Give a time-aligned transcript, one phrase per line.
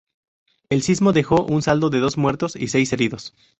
[0.69, 3.35] El sismo dejó un saldo de dos muertos y seis heridos.